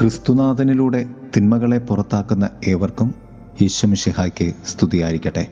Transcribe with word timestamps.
ക്രിസ്തുനാഥനിലൂടെ 0.00 1.06
തിന്മകളെ 1.36 1.78
പുറത്താക്കുന്ന 1.78 2.50
ഏവർക്കും 2.66 3.14
ഈശ്വമിഷിഹായ്ക്ക് 3.60 4.52
സ്തുതിയായിരിക്കട്ടെ. 4.66 5.46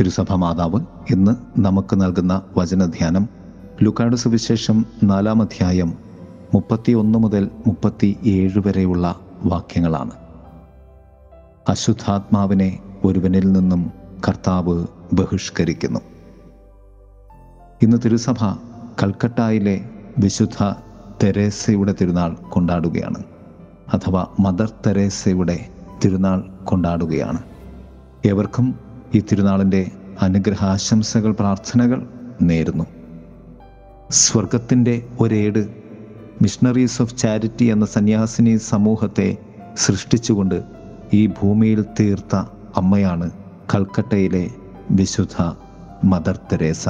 തിരുസഭ 0.00 0.32
മാതാവ് 0.32 0.80
ഇന്ന് 1.10 1.60
നമുക്ക് 1.60 2.00
നൽകുന്ന 2.00 2.42
വചനധ്യാനം 2.56 3.28
ലുക്കാട് 3.82 4.16
സുവിശേഷം 4.16 4.86
നാലാം 5.02 5.42
അധ്യായം 5.42 5.94
മുപ്പത്തി 6.54 6.92
ഒന്ന് 6.92 7.18
മുതൽ 7.18 7.50
മുപ്പത്തി 7.66 8.16
ഏഴ് 8.24 8.58
വരെയുള്ള 8.66 9.20
വാക്യങ്ങളാണ്. 9.44 10.10
അശുദ്ധാത്മാവിനെ 11.68 12.78
ഒരുവനിൽ 13.04 13.52
നിന്നും 13.52 13.92
കർത്താവ് 14.28 14.86
ബഹിഷ്കരിക്കുന്നു. 15.12 16.00
ഇന്ന് 17.82 17.96
തിരുസഭ 18.04 18.44
കൽക്കട്ടായിലെ 19.02 19.90
വിശുദ്ധ 20.18 20.74
തെരേസയുടെ 21.22 21.94
തിരുനാൾ 22.00 22.34
കൊണ്ടാടുകയാണ്. 22.34 23.35
അഥവാ 23.94 24.26
മദർ 24.40 24.72
തെരേസയുടെ 24.86 25.68
തിരുനാൾ 26.04 26.40
കൊണ്ടാടുകയാണ്. 26.64 27.42
ഏവർക്കും 28.26 28.78
ഈ 29.14 29.20
തിരുനാളിന്റെ 29.20 29.90
അനുഗ്രഹാശംസകൾ 30.22 31.32
പ്രാർത്ഥനകൾ 31.32 32.08
നേരുന്നു. 32.42 32.84
സ്വർഗത്തിന്റെ 34.10 35.08
ഒരേട് 35.20 35.68
മിഷണറീസ് 36.42 37.02
ഓഫ് 37.02 37.16
ചാരിറ്റി 37.16 37.64
എന്ന 37.64 37.84
സന്യാസിനി 37.84 38.56
സമൂഹത്തെ 38.56 39.36
സൃഷ്ടിച്ചുകൊണ്ട് 39.76 40.62
ഈ 41.14 41.26
ഭൂമിയിൽ 41.26 41.84
തീർത്ത 42.00 42.36
അമ്മയാണ് 42.76 43.30
കൽക്കട്ടയിലെ 43.74 44.50
വിശുദ്ധ 44.90 45.52
മദർ 46.04 46.36
തെരേസ. 46.52 46.88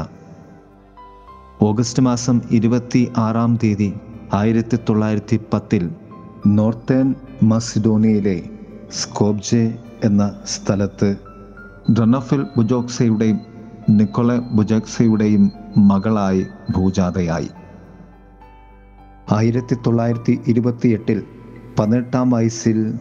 ഓഗസ്റ്റ് 1.63 2.03
മാസം 2.03 2.41
ഇരുപത്തി 2.51 3.13
ആറാം 3.17 3.59
തീയതി 3.65 3.95
ആയിരത്തി 4.35 4.79
തൊള്ളായിരത്തി 4.89 5.41
പത്തിൽ 5.53 5.91
നോർത്തേൺ 6.47 7.15
മസിഡോണിയയിലെ 7.43 8.43
സ്കോബ്ജെ 8.93 9.79
എന്ന 10.05 10.41
സ്ഥലത്ത് 10.47 11.17
ഡൊണഫിൽ 11.99 12.47
ബുജോക്സയുടെയും 12.57 13.41
നിക്കോള 13.91 14.39
ബുജോക്സയുടെയും 14.39 15.53
മകളായി 15.77 16.47
ഭൂജാതയായി. 16.77 17.49
ആയിരത്തി 19.33 19.75
തൊള്ളായിരത്തി 19.75 20.41
ഇരുപത്തിയെട്ടിൽ 20.47 21.23
പതിനെട്ടാം 21.79 22.31
വയസ്സിൽ 22.31 22.95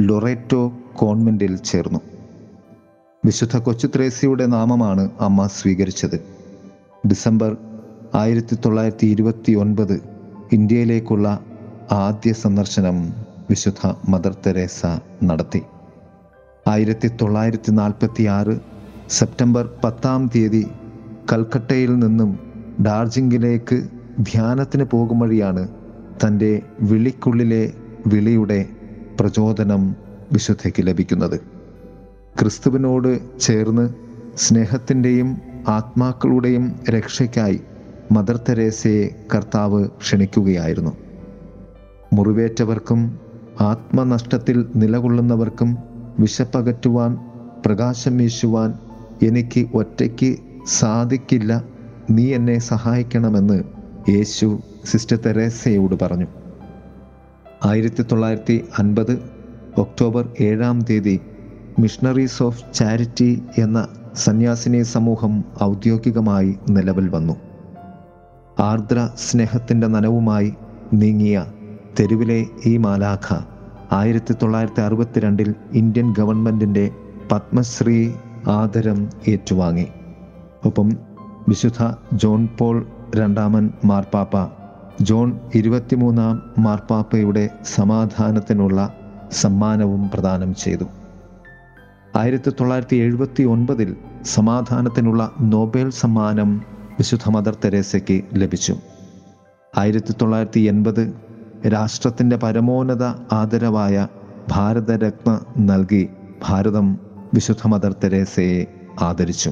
ലൊറേറ്റോ 0.00 0.72
കോൺവെന്റിൽ 0.96 1.56
ചേർന്നു. 1.56 2.00
വിശുദ്ധ 3.26 3.56
കൊച്ചുത്രേസിയുടെ 3.56 4.46
നാമമാണ് 4.46 5.10
അമ്മ 5.20 5.46
സ്വീകരിച്ചത്. 5.46 6.24
ഡിസംബർ 7.08 7.56
ആയിരത്തി 8.14 8.54
തൊള്ളായിരത്തി 8.54 9.06
ഇരുപത്തി 9.06 9.52
ഒൻപത് 9.52 10.02
ഇന്ത്യയിലേക്കുള്ള 10.52 11.40
ആദ്യ 11.92 12.32
സന്ദർശനം 12.32 13.12
വിശുദ്ധ 13.50 13.92
മദർ 14.08 14.36
തെരേസ 14.46 14.86
നടത്തി. 15.22 15.62
ആയിരത്തി 16.68 17.08
തൊള്ളായിരത്തി 17.08 17.70
നാൽപ്പത്തി 17.70 18.24
ആറ് 18.24 18.58
സെപ്റ്റംബർ 19.10 19.70
പത്താം 19.84 20.30
തീയതി 20.34 20.66
കൽക്കട്ടയിൽ 21.32 21.98
നിന്നും 21.98 22.38
ഡാർജിംഗിലേക്ക് 22.82 23.88
ധ്യാനത്തിന് 24.20 24.84
പോകും 24.84 25.18
വഴിയാണ് 25.18 25.68
തന്റെ 26.24 26.62
വിളിക്കുള്ളിലെ 26.80 27.72
വിളിയുടെ 28.06 28.66
പ്രചോദനം 29.20 29.96
വിശുദ്ധയ്ക്ക് 30.32 30.86
ലഭിക്കുന്നത്. 30.86 31.40
ക്രിസ്തുവിനോട് 32.40 33.40
ചേർന്ന് 33.40 33.94
സ്നേഹത്തിന്റെയും 34.36 35.36
ആത്മാക്കളുടെയും 35.68 36.72
രക്ഷയ്ക്കായി 36.90 37.60
മദർ 38.12 38.36
തെരേസയെ 38.36 39.14
കർത്താവ് 39.34 39.88
ക്ഷണിക്കുകയായിരുന്നു. 39.88 41.07
മുറിവേറ്റവർക്കും 42.12 43.18
ആത്മനഷ്ടത്തിൽ 43.60 44.66
നിലകൊള്ളുന്നവർക്കും 44.76 45.78
വിശപ്പകറ്റുവാൻ 46.18 47.18
പ്രകാശം 47.66 48.16
വീശുവാൻ 48.16 48.74
എനിക്ക് 49.22 49.68
ഒറ്റയ്ക്ക് 49.74 50.36
സാധിക്കില്ല. 50.66 51.64
നീ 52.10 52.34
എന്നെ 52.34 52.58
സഹായിക്കണമെന്ന് 52.58 53.62
യേശു 54.10 54.58
സിസ്റ്റർ 54.84 55.16
തെരേസയോട് 55.16 55.94
പറഞ്ഞു. 56.02 56.26
ആയിരത്തി 57.64 58.02
തൊള്ളായിരത്തി 58.02 58.64
അൻപത് 58.78 59.14
ഒക്ടോബർ 59.78 60.28
ഏഴാം 60.40 60.80
തീയതി 60.80 61.20
മിഷണറീസ് 61.78 62.42
ഓഫ് 62.42 62.64
ചാരിറ്റി 62.74 63.42
എന്ന 63.58 63.88
സന്യാസിനി 64.14 64.82
സമൂഹം 64.82 65.44
ഔദ്യോഗികമായി 65.62 66.58
നിലവിൽ 66.70 67.08
വന്നു. 67.08 67.36
ആർദ്ര 68.60 69.08
സ്നേഹത്തിന്റെ 69.16 69.86
നനവുമായി 69.86 70.54
നീങ്ങിയ 70.92 71.44
തെരുവിലെ 72.00 72.46
ഈ 72.66 72.76
മാലാഖ 72.76 73.34
ആയിരത്തി 73.92 74.34
തൊള്ളായിരത്തി 74.42 74.80
അറുപത്തിരണ്ടിൽ 74.80 75.54
ഇന്ത്യൻ 75.72 76.14
ഗവൺമെന്റിന്റെ 76.18 76.90
പത്മശ്രീ 77.32 78.10
ആദരം 78.46 79.10
ഏറ്റുവാങ്ങി. 79.28 79.86
ഒപ്പം 80.64 80.88
വിശുദ്ധ 81.48 81.94
ജോൺ 82.12 82.48
പോൾ 82.58 82.86
രണ്ടാമൻ 83.16 83.70
മാർപ്പാപ്പ 83.84 84.46
ജോൺ 85.02 85.40
ഇരുപത്തിമൂന്നാം 85.54 86.42
മാർപ്പാപ്പയുടെ 86.58 87.48
സമാധാനത്തിനുള്ള 87.74 88.94
സമ്മാനവും 89.32 90.10
പ്രദാനം 90.14 90.54
ചെയ്തു. 90.54 90.84
ആയിരത്തി 92.16 92.50
തൊള്ളായിരത്തി 92.50 92.96
എഴുപത്തി 92.96 93.42
ഒൻപതിൽ 93.42 93.96
സമാധാനത്തിനുള്ള 94.24 95.30
നോബൽ 95.40 95.90
സമ്മാനം 95.90 96.62
വിശുദ്ധ 96.98 97.30
മദർ 97.30 97.56
തെരേസയ്ക്ക് 97.64 98.22
ലഭിച്ചു. 98.34 98.76
ആയിരത്തി 99.78 100.14
തൊള്ളായിരത്തി 100.22 100.60
എൺപത് 100.60 101.27
രാഷ്ട്രത്തിന്റെ 101.66 102.36
പരമോന്നത 102.36 103.04
ആദരവായ 103.32 104.06
ഭാരതരത്ന 104.48 105.40
നൽകി 105.58 106.08
ഭാരതം 106.48 106.98
വിശുദ്ധ 107.34 107.66
മദർ 107.66 107.92
തെരേസയെ 107.92 108.66
ആദരിച്ചു. 109.00 109.50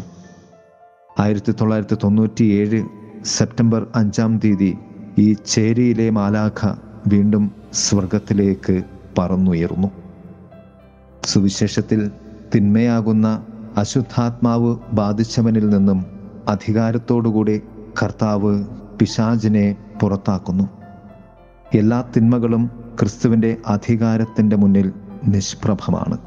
ആയിരത്തി 1.20 1.52
തൊള്ളായിരത്തി 1.52 1.96
തൊണ്ണൂറ്റിയേഴ് 2.04 2.84
സെപ്റ്റംബർ 3.24 3.86
അഞ്ചാം 3.94 4.38
തീയതി 4.38 4.78
ഈ 5.18 5.36
ചേരിയിലെ 5.46 6.10
മാലാഖ 6.10 6.74
വീണ്ടും 7.06 7.50
സ്വർഗത്തിലേക്ക് 7.72 8.82
പറന്നുയർന്നു 9.18 9.90
സുവിശേഷത്തിൽ 11.24 12.10
തിന്മയാകുന്ന 12.54 13.44
അശുദ്ധാത്മാവ് 13.76 14.76
ബാധിച്ചവനിൽ 14.92 15.68
നിന്നും 15.68 16.06
അധികാരത്തോടുകൂടി 16.48 17.62
കർത്താവ് 18.02 18.64
പിശാചിനെ 19.00 19.76
പുറത്താക്കുന്നു. 20.02 20.68
എല്ലാ 21.74 22.04
തിന്മകളും 22.16 22.70
ക്രിസ്തുവിന്റെ 23.00 23.56
അധികാരത്തിന്റെ 23.66 24.56
മുന്നിൽ 24.56 24.92
നിഷ്പ്രഭമാണ്. 25.24 26.18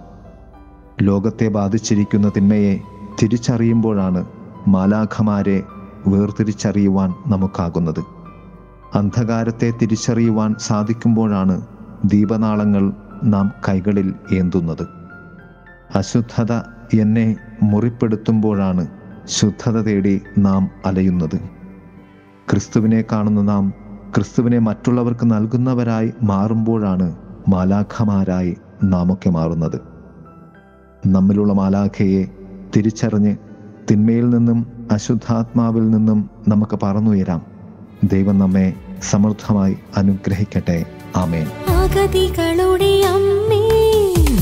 ലോകത്തെ 1.02 1.48
ബാധിച്ചിരിക്കുന്ന 1.48 2.32
തിന്മയെ 2.38 2.80
തിരിച്ചറിയുമ്പോഴാണ് 3.22 4.26
മാലാഖമാരെ 4.68 5.64
വേർതിരിച്ചറിയുവാൻ 6.08 7.14
നമുക്കാകുന്നത്. 7.28 8.04
അന്ധകാരത്തെ 8.94 9.74
തിരിച്ചറിയുവാൻ 9.82 10.56
സാധിക്കുമ്പോഴാണ് 10.60 11.68
ദീപനാളങ്ങൾ 12.06 12.94
നാം 13.24 13.52
കൈകളിൽ 13.70 14.14
ഏന്തുന്നത്. 14.34 14.88
അശുദ്ധത 15.96 16.52
എന്നെ 17.00 17.36
മുറിപ്പെടുത്തുമ്പോഴാണ് 17.64 18.88
ശുദ്ധത 19.26 19.82
തേടി 19.82 20.22
നാം 20.38 20.70
അലയുന്നത്. 20.86 21.40
ക്രിസ്തുവിനെ 22.52 23.04
കാണുന്ന 23.12 23.42
നാം 23.42 23.74
ക്രിസ്തുവിനെ 24.16 24.59
മറ്റുള്ളവർക്ക് 24.59 25.25
നൽകുന്നവരായി 25.25 26.14
മാറുമ്പോഴാണ് 26.24 27.16
മാലാഖമാരായി 27.47 28.58
നാമൊക്കെ 28.84 29.30
മാറുന്നത്. 29.30 29.80
നമ്മിലുള്ള 31.08 31.53
മാലാഖയെ 31.53 32.25
തിരിച്ചറിഞ്ഞ് 32.78 33.36
തിന്മയിൽ 33.92 34.30
നിന്നും 34.30 34.88
അശുദ്ധാത്മാവിൽ 34.92 35.90
നിന്നും 35.90 36.29
നമുക്ക് 36.47 36.79
പറന്നുയരാം. 36.84 37.41
ദൈവം 38.03 38.40
നമ്മെ 38.40 38.73
സമൃദ്ധമായി 39.09 39.78
അനുഗ്രഹിക്കട്ടെ. 39.97 40.85
ആമേൻ. 41.16 41.47
അമ്മേ 43.03 43.61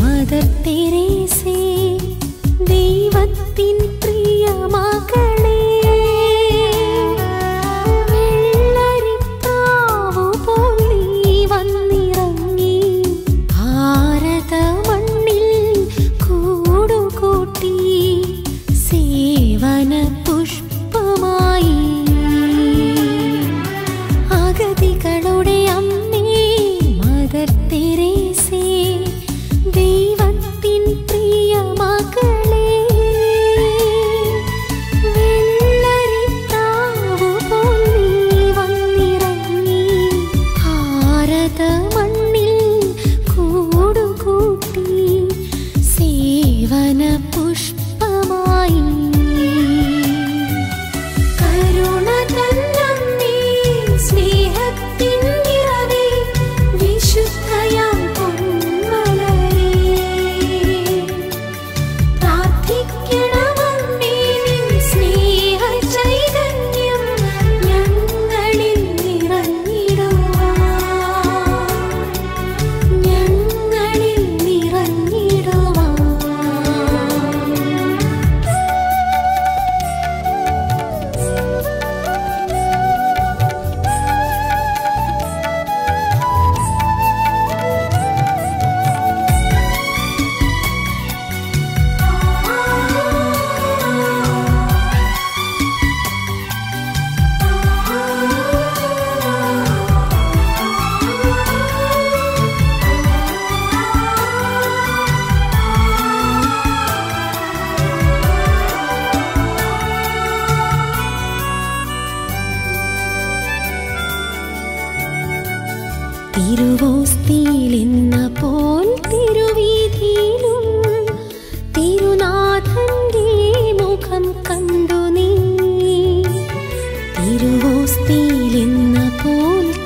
മദർ 0.01 0.63
തെരേസേ 0.67 1.97
ദൈവത്തിൻ 2.69 3.46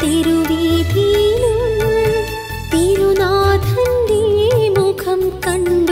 തിരുവീതിയിലും 0.01 1.59
തിരുനാഥന്റെ 2.71 4.21
മുഖം 4.77 5.21
कण् 5.45 5.90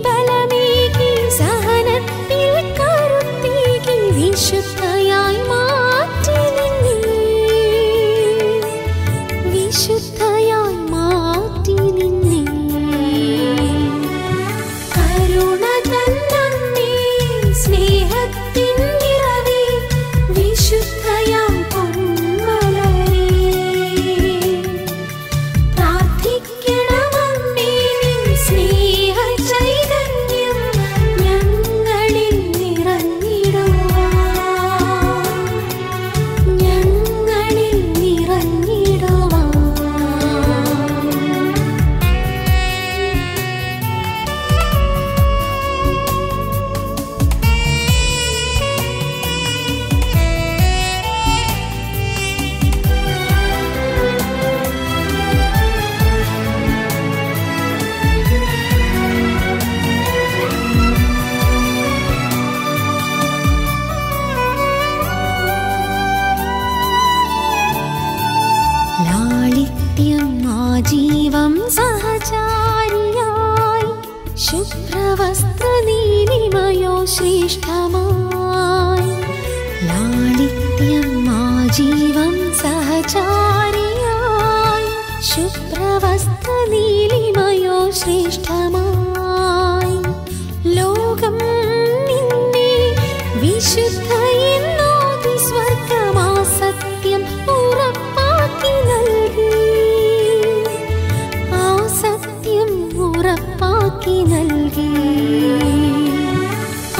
பலமே 0.00 0.53
ആജീവം 82.14 82.34
സഹചാരിയായി 82.58 83.78
ശുഭ്രവസ്ത്രനീലിമയോ 85.28 87.78
ശ്രേഷ്ഠമായി. 87.90 89.96
ലോകം 90.76 91.36
നിന്നെ 92.08 92.70
വിശുദ്ധ 93.42 94.10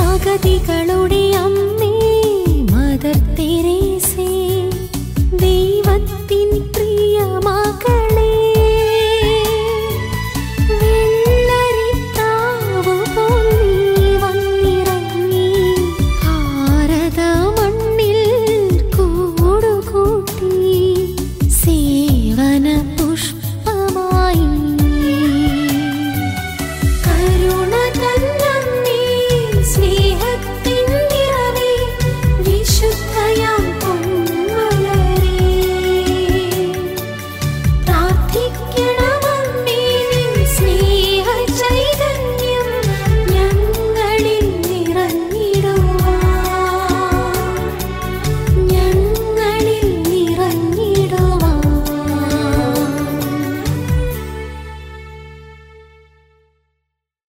അഗതികളുടെ 0.05 1.21
അമ്മേ 1.43 1.91
മദർ 2.71 3.19
തെരേസേ 3.37 4.14